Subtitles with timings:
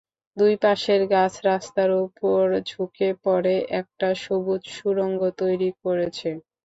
[0.37, 6.29] দুই পাশের গাছ রাস্তার ওপর ঝুঁকে পড়ে একটা সবুজ সুড়ঙ্গ তৈরি করেছে।